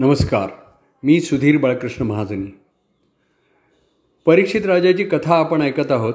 [0.00, 0.48] नमस्कार
[1.02, 2.58] मी सुधीर बाळकृष्ण महाजनी.
[4.26, 6.14] परीक्षित राजाची कथा आपण ऐकत आहोत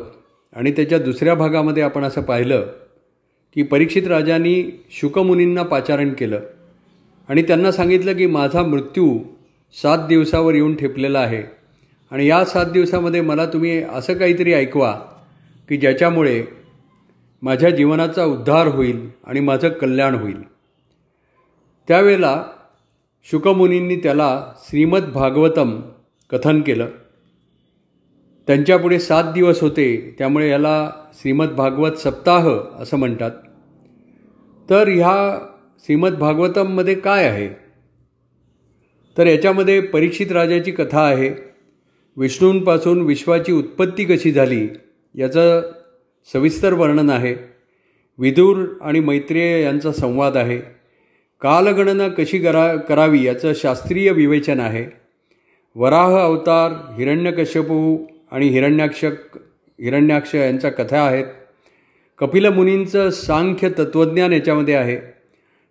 [0.54, 2.72] आणि त्याच्या दुसऱ्या भागामध्ये आपण असं पाहिलं
[3.56, 6.40] की परीक्षित राजांनी शुकमुनींना पाचारण केलं
[7.30, 9.20] आणि त्यांना सांगितलं की माझा मृत्यू
[9.82, 11.44] सात दिवसावर येऊन ठेपलेला आहे
[12.12, 15.02] आणि या सात दिवसामध्ये मला तुम्ही असं काहीतरी ऐकवा
[15.70, 16.44] की ज्याच्यामुळे
[17.42, 20.44] माझ्या जीवनाचा उद्धार होईल आणि माझं कल्याण होईल.
[21.88, 22.46] त्यावेळेला
[23.32, 25.82] शुकमुनींनी त्याला श्रीमद भागवतम
[26.30, 26.88] कथन केलं.
[28.48, 32.50] त्यांच्यापुढे सात दिवस होते त्यामुळे याला श्रीमद भागवत सप्ताह
[32.80, 33.32] असं म्हणतात.
[34.70, 35.48] तर ह्या
[35.80, 37.50] श्रीमद भागवतममध्ये काय आहे?
[39.18, 41.54] तर याच्यामध्ये परीक्षित राजाची कथा आहे.
[42.18, 44.68] विष्णूंपासून विश्वाची उत्पत्ती कशी झाली
[45.16, 45.62] याचं
[46.34, 47.36] सविस्तर वर्णन आहे.
[48.18, 50.83] विदूर आणि मैत्रेय यांचा संवाद आहे.
[51.44, 54.86] कालगणना कशी करा करावी याचं शास्त्रीय विवेचन आहे.
[55.76, 57.98] वराह अवतार हिरण्यकश्यपू
[58.32, 61.26] आणि हिरण्याक्ष हिरण्याक्ष यांच्या कथा आहेत.
[62.20, 64.98] कपिल मुनींचं सांख्य तत्त्वज्ञान याच्यामध्ये आहे.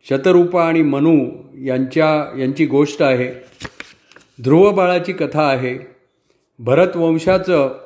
[0.09, 1.31] शतरूपा आणि मनू
[1.65, 3.33] यांच्या यांची गोष्ट आहे.
[4.43, 5.79] ध्रुव बाळाची कथा आहे.
[6.59, 7.79] भरतवंशाचं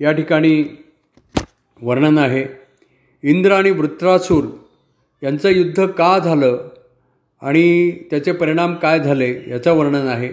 [0.00, 0.84] या ठिकाणी
[1.82, 2.46] वर्णन आहे.
[3.22, 4.44] इंद्र आणि वृत्रासूर
[5.22, 6.68] यांचं युद्ध का झालं?
[7.42, 10.28] आणि त्याचे परिणाम काय झाले याचं वर्णन आहे.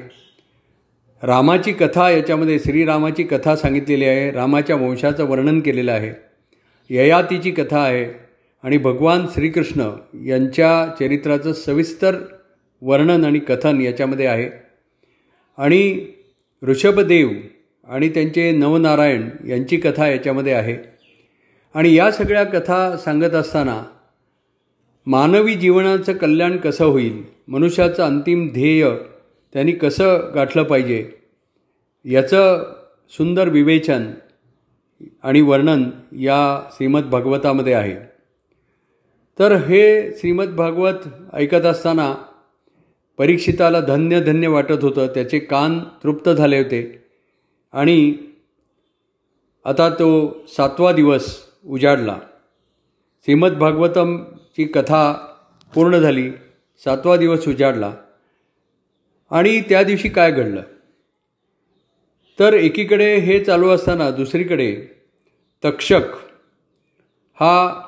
[1.24, 4.32] रामाची कथा याच्यामध्ये श्रीरामाची कथा सांगितलेली आहे.
[4.32, 6.14] रामाच्या वंशाचं वर्णन केलेलं आहे.
[6.90, 8.06] ययातीची कथा आहे
[8.64, 9.90] आणि भगवान श्रीकृष्ण
[10.26, 12.16] यांच्या चरित्राचं सविस्तर
[12.82, 14.50] वर्णन आणि कथन याच्यामध्ये आहे.
[15.58, 16.06] आणि
[16.64, 17.30] ऋषभदेव
[17.88, 20.78] आणि त्यांचे नवनारायण यांची कथा याच्यामध्ये आहे.
[21.74, 23.84] आणि या सगळ्या कथा सांगत असताना
[25.06, 27.24] मानवी जीवनाचं कल्याण कसं होईल?
[27.48, 28.90] मनुष्याचं अंतिम ध्येय
[29.54, 31.12] त्यांनी कसं गाठलं पाहिजे?
[32.06, 32.74] याचं
[33.10, 34.12] सुंदर विवेचन
[35.24, 37.96] आणि वर्णन या श्रीमद भागवतामध्ये आहे.
[39.40, 42.16] तर हे श्रीमद भागवत ऐकत असताना
[43.18, 45.08] परीक्षिताला धन्य धन्य वाटत होतं.
[45.08, 47.04] त्याचे कान तृप्त झाले होते.
[47.72, 48.16] आणि
[49.66, 52.18] आता तो सातवा दिवस उजाडला.
[53.24, 53.52] श्रीमद
[54.58, 55.14] ची कथा
[55.76, 56.32] पूर्ण झाली
[56.86, 57.94] सातवा दिवस उजाडला.
[59.32, 60.62] आणि त्या दिवशी काय घडलं?
[62.40, 64.76] तर एकीकडे हे चालू असताना दुसरीकडे
[65.66, 66.02] तक्षक
[67.40, 67.82] हा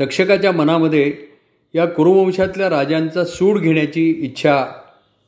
[0.00, 1.14] तक्षकाच्या मनामध्ये
[1.74, 4.66] या कुरुवंशातल्या राजांचा सूड घेण्याची इच्छा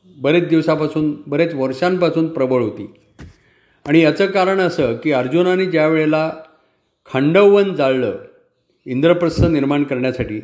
[0.05, 2.93] बरेच दिवसापासून बरेच वर्षांपासून प्रबळ होती.
[3.87, 6.31] आणि याचं कारण असं की अर्जुनाने ज्या वेळेला
[7.13, 8.17] खांडववन जाळलं
[8.85, 10.39] इंद्रप्रस्थ निर्माण करण्यासाठी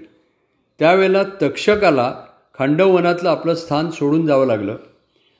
[0.79, 2.15] त्यावेळेला तक्षकाला
[2.59, 4.77] खांडववनातलं आपलं स्थान सोडून जावं लागलं.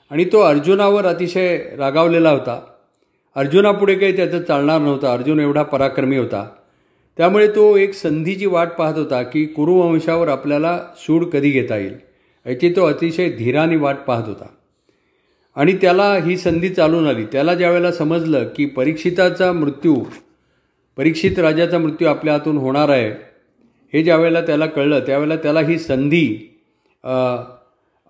[0.10, 2.62] आणि तो अर्जुनावर अतिशय रागावलेला होता.
[3.36, 5.08] अर्जुनापुढे काही त्याचं चालणार नव्हतं.
[5.08, 6.50] अर्जुन एवढा पराक्रमी होता.
[7.18, 11.96] त्यामुळे तो एक संधीची वाट पाहत होता की कुरुवंशावर आपल्याला सूड कधी घेता येईल
[12.46, 14.46] याची तो अतिशय धीराने वाट पाहत होता.
[15.56, 17.26] आणि त्याला ही संधी चालून आली.
[17.26, 19.96] त्याला ज्यावेळेला समजलं की परीक्षिताचा मृत्यू
[21.00, 23.10] परीक्षित राजाचा मृत्यू आपल्या हातून होणार आहे.
[23.94, 26.26] हे ज्यावेळेला त्याला कळलं त्यावेळेला त्याला ही संधी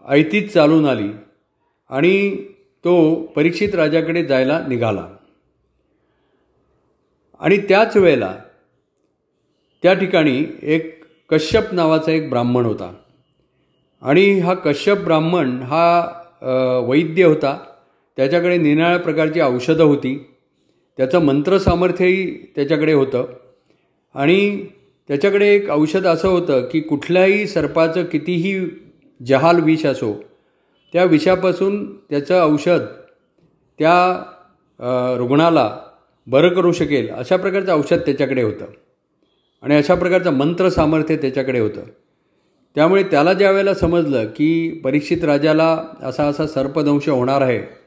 [0.05, 1.09] ऐतीच चालून आली
[1.89, 2.35] आणि
[2.85, 5.07] तो परीक्षित राजाकडे जायला निघाला.
[7.39, 8.33] आणि त्याच वेळेला
[9.83, 12.91] त्या ठिकाणी एक कश्यप नावाचा एक ब्राह्मण होता.
[14.01, 15.85] आणि हा कश्यप ब्राह्मण हा
[16.87, 17.57] वैद्य होता.
[18.17, 20.28] त्याच्याकडे निराळ्या प्रकारची औषधं होती.
[20.99, 23.25] त्याचं मंत्रसामर्थ्यही त्याच्याकडे होतं.
[24.15, 24.65] आणि
[25.09, 28.59] त्याच्याकडे एक औषध असं होतं की कुठल्याही सर्पाचं कितीही
[29.19, 30.13] जहाल विष असो
[30.93, 32.79] त्या विषापासून त्याचं औषध
[33.79, 34.23] त्या
[35.17, 35.77] रुग्णाला
[36.27, 38.65] बरं करू शकेल अशा प्रकारचं औषध त्याच्याकडे होतं.
[39.63, 41.81] आणि अशा प्रकारचं मंत्रसामर्थ्य त्याच्याकडे होतं.
[42.75, 47.78] त्यामुळे त्याला ज्या वेळेला समजलं की परीक्षित राजाला असा असा सर्पदंश होणार आहे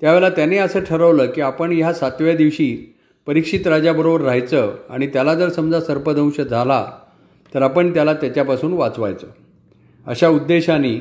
[0.00, 2.94] त्यावेळेला त्याने असं ठरवलं की आपण ह्या सातव्या दिवशी
[3.26, 6.86] परीक्षित राजाबरोबर राहायचं आणि त्याला जर समजा सर्पदंश झाला
[7.54, 9.26] तर आपण त्याला त्याच्यापासून वाचवायचं.
[10.06, 10.98] अशा उद्देशाने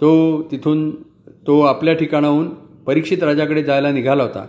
[0.00, 1.02] तो तिथून
[1.46, 2.48] तो आपल्या ठिकाणाहून
[2.86, 4.46] परीक्षित राजाकडे जायला निघाला होता.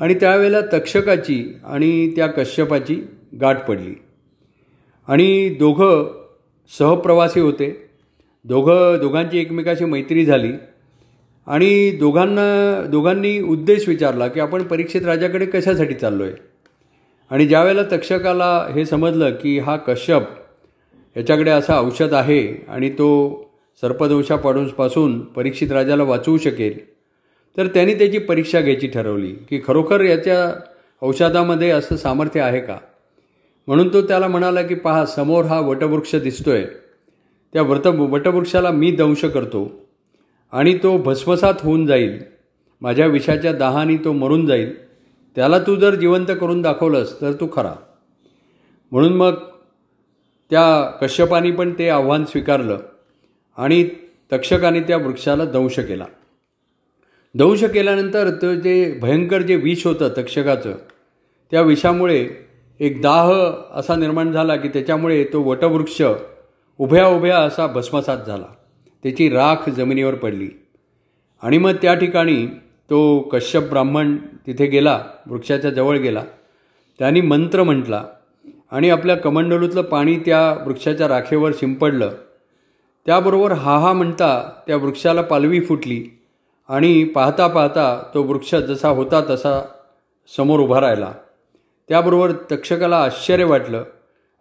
[0.00, 3.06] आणि त्यावेळेला तक्षकाची आणि त्या कश्यपाची
[3.40, 3.94] गाठ पडली.
[5.08, 6.24] आणि दोघं
[6.78, 7.90] सहप्रवासी होते.
[8.44, 10.52] दोघं दोघांची एकमेकाशी मैत्री झाली.
[11.46, 16.32] आणि दोघांना दोघांनी उद्देश विचारला की आपण परीक्षित राजाकडे कशासाठी चाललो आहे
[17.30, 20.22] आणि ज्यावेळेला तक्षकाला हे समजलं की हा कश्यप
[21.16, 23.42] याच्याकडे असं औषध आहे आणि तो
[23.80, 26.96] सर्पदंशापासून परीक्षित राजाला वाचवू शकेल
[27.56, 30.60] तर त्यांनी त्याची परीक्षा घ्यायची ठरवली की खरोखर याच्या
[31.02, 32.76] औषधामध्ये असं सामर्थ्य आहे का?
[33.66, 36.64] म्हणून तो त्याला म्हणाला की पहा समोर हा वटवृक्ष दिसतो आहे
[37.52, 39.85] त्या व्रत वटवृक्षाला मी दंश करतो.
[40.56, 42.22] आणि तो भस्मसात होऊन जाईल.
[42.80, 44.86] माझ्या विषाच्या दाहाने तो मरून जाईल.
[45.36, 47.74] त्याला तू जर जिवंत करून दाखवलंस तर तू खरा.
[48.92, 49.34] म्हणून मग
[50.50, 52.78] त्या कश्यपानी पण ते आव्हान स्वीकारलं
[53.56, 53.88] आणि
[54.32, 56.06] तक्षकाने त्या वृक्षाला दंश केला.
[57.34, 60.72] दंश केल्यानंतर तो जे भयंकर जे विष होतं तक्षकाचं
[61.50, 62.28] त्या विषामुळे
[62.80, 63.32] एक दाह
[63.74, 66.02] असा निर्माण झाला की त्याच्यामुळे तो वटवृक्ष
[66.78, 68.46] उभ्या उभ्या असा भस्मसात झाला.
[69.06, 70.48] त्याची राख जमिनीवर पडली.
[71.42, 72.46] आणि मग त्या ठिकाणी
[72.90, 74.16] तो कश्यप ब्राह्मण
[74.46, 76.22] तिथे गेला वृक्षाच्या जवळ गेला.
[76.98, 78.04] त्यांनी मंत्र म्हटला
[78.70, 82.12] आणि आपल्या कमंडलूतलं पाणी त्या वृक्षाच्या राखेवर शिंपडलं.
[83.06, 86.18] त्याबरोबर हा हा म्हणता त्या वृक्षाला पालवी फुटली
[86.68, 89.64] आणि पाहता पाहता तो वृक्ष जसा होता तसा
[90.36, 91.12] समोर उभा राहिला.
[91.88, 93.84] त्याबरोबर तक्षकाला आश्चर्य वाटलं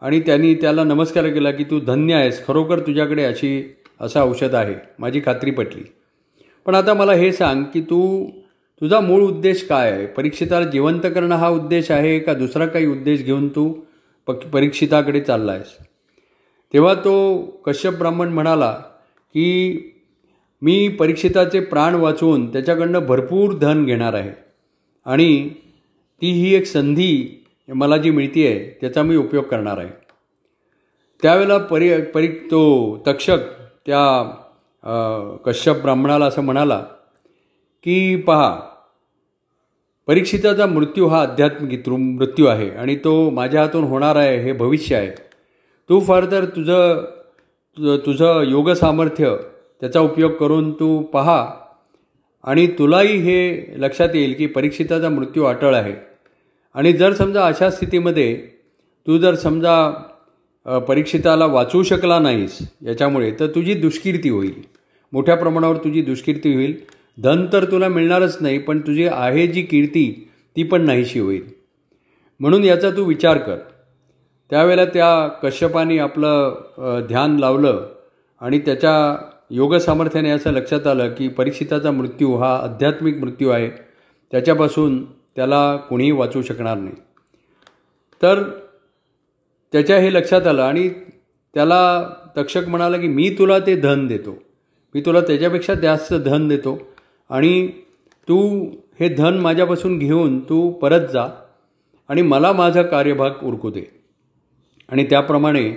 [0.01, 4.75] आणि त्यांनी त्याला नमस्कार केला की तू धन्य आहेस खरोखर तुझ्याकडे अशी असं औषध आहे.
[4.99, 5.83] माझी खात्री पटली.
[6.65, 8.25] पण आता मला हे सांग की तू
[8.81, 10.05] तुझा मूळ उद्देश काय आहे?
[10.05, 13.73] परीक्षिताला जिवंत करणं हा उद्देश आहे का दुसरा काही उद्देश घेऊन तू
[14.27, 15.77] पक्ष परीक्षिताकडे चालला आहेस
[16.73, 18.71] तेव्हा तो कश्यप ब्राह्मण म्हणाला
[19.33, 19.77] की
[20.61, 24.31] मी परीक्षिताचे प्राण वाचवून त्याच्याकडनं भरपूर धन घेणार आहे.
[25.05, 25.49] आणि
[26.21, 29.89] ती ही एक संधी मला जी मिळती आहे त्याचा मी उपयोग करणार आहे.
[31.21, 32.63] त्यावेळेला परी परी तो
[33.07, 33.37] तक्षक
[33.85, 36.77] त्या कश्यप ब्राह्मणाला असं म्हणाला
[37.83, 38.49] की पहा
[40.07, 45.11] परीक्षिताचा मृत्यू हा आध्यात्मिक मृत्यू आहे आणि तो माझ्या हातून होणार आहे हे भविष्य आहे.
[45.89, 47.03] तू फार तर तुझं
[48.05, 49.35] तुझं योग सामर्थ्य
[49.81, 51.45] त्याचा उपयोग करून तू पहा
[52.43, 55.93] आणि तुलाही हे लक्षात येईल की परीक्षिताचा मृत्यू अटळ आहे.
[56.75, 58.35] आणि जर समजा अशा स्थितीमध्ये
[59.07, 59.75] तू जर समजा
[60.65, 64.53] परीक्षिताला वाचवू शकला नाहीस याच्यामुळे तर तुझी दुष्कीर्ती होईल.
[65.13, 66.75] मोठ्या प्रमाणावर तुझी दुष्कीर्ती होईल.
[67.17, 71.43] धन तर तुला मिळणारच नाही पण तुझी आहे जी कीर्ती ती पण नाहीशी होईल.
[72.39, 73.57] म्हणून याचा तू विचार कर.
[74.49, 77.87] त्यावेळेला त्या कश्यपाने आपलं ध्यान लावलं
[78.41, 78.95] आणि त्याच्या
[79.51, 83.69] योगसामर्थ्याने असं लक्षात आलं की परीक्षिताचा मृत्यू हा आध्यात्मिक मृत्यू आहे.
[84.31, 85.03] त्याच्यापासून
[85.35, 86.95] त्याला कोणीही वाचू शकणार नाही.
[88.21, 88.43] तर
[89.75, 90.89] त्याच्या हे लक्षात आलं आणि
[91.53, 94.43] त्याला तक्षक म्हणाला की मी तुला ते धन देतो.
[94.95, 96.81] मी तुला त्याच्यापेक्षा जास्त धन देतो.
[97.29, 97.67] आणि
[98.29, 98.65] तू
[98.99, 101.43] हे धन माझ्यापासून घेऊन तू परत जा
[102.07, 103.83] आणि मला माझा कार्यभाग उरकू दे.
[104.89, 105.71] आणि त्याप्रमाणे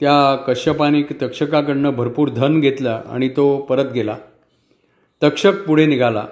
[0.00, 4.16] त्या कश्यपाने तक्षकाकडनं भरपूर धन घेतलं आणि तो परत गेला.
[5.22, 6.26] तक्षक पुढे निघाला.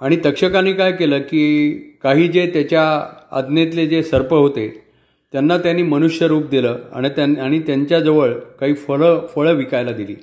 [0.00, 1.70] आणि तक्षकाने काय केलं की
[2.02, 4.87] काही जे त्याच्या आज्ञेतले जे सर्प होते
[5.32, 10.14] त्यांना त्यांनी मनुष्यरूप दिलं आणि त्यां आणि त्यांच्याजवळ काही फळं फळं विकायला दिली.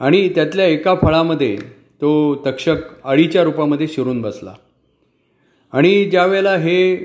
[0.00, 1.56] आणि त्यातल्या एका फळामध्ये
[2.00, 4.54] तो तक्षक अळीच्या रूपामध्ये शिरून बसला.
[5.72, 6.96] आणि ज्यावेळेला हे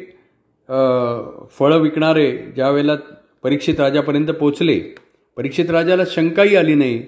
[1.60, 2.96] फळं विकणारे ज्यावेळेला
[3.44, 4.80] परीक्षित राजापर्यंत पोचले
[5.38, 7.00] परीक्षित राजाला शंकाही आली नाही.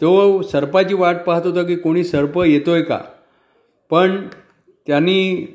[0.00, 2.98] तो सर्पाची वाट पाहत होता की कोणी सर्प येतो आहे का?
[3.90, 4.26] पण
[4.86, 5.46] त्यांनी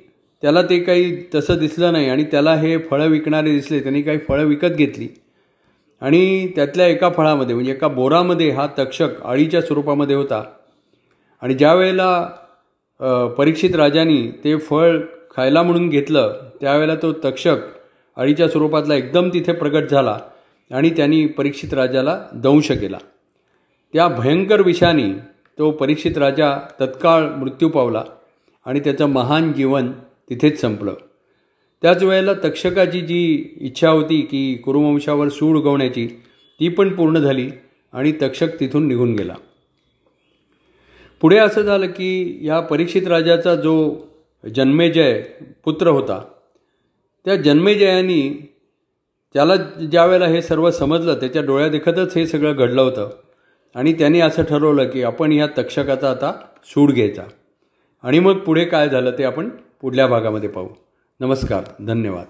[0.44, 4.46] त्याला ते काही तसं दिसलं नाही आणि त्याला हे फळं विकणारे दिसले त्यांनी काही फळं
[4.46, 5.08] विकत घेतली.
[6.02, 10.44] आणि त्यातल्या एका फळामध्ये म्हणजे एका बोरामध्ये हा तक्षक अळीच्या स्वरूपामध्ये होता.
[11.42, 12.28] आणि ज्या वेळेला
[13.38, 15.00] परीक्षित राजांनी ते फळ
[15.36, 17.58] खायला म्हणून घेतलं त्यावेळेला तो तक्षक
[18.18, 20.18] अळीच्या स्वरूपातला एकदम तिथे प्रगट झाला
[20.72, 22.98] आणि त्यांनी परीक्षित राजाला दंश केला.
[23.94, 25.12] त्या भयंकर विषाने
[25.58, 28.04] तो परीक्षित राजा तत्काळ मृत्यू पावला
[28.66, 29.92] आणि त्याचं महान जीवन
[30.30, 30.94] तिथेच संपलं.
[31.82, 36.08] त्याच वेळेला तक्षकाची जी इच्छा होती की कुरुवंशावर सूड उगवण्याची
[36.60, 37.50] ती पण पूर्ण झाली
[37.94, 39.36] आणि तक्षक तिथून निघून गेला.
[41.22, 43.76] पुढे असं झालं की या परीक्षित राजाचा जो
[44.56, 45.22] जन्मेजय
[45.66, 46.24] पुत्र होता
[47.26, 48.52] त्या जन्मेजयानी
[49.34, 53.10] त्याला ज्या वेळेला हे सर्व समजलं त्याच्या डोळ्यादेखतच हे सगळं घडलं होतं
[53.76, 56.34] आणि त्यांनी असं ठरवलं की आपण ह्या तक्षकाचा आता
[56.66, 57.24] सूड घ्यायचा.
[58.04, 59.50] आणि मग पुढे काय झालं ते आपण
[59.86, 60.68] पुढल्या भागामध्ये पाहू.
[61.20, 62.26] नमस्कार धन्यवाद.